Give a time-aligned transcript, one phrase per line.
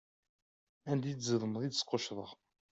[0.91, 2.31] Anda i d-zedmeḍ, i d-squcceḍeɣ.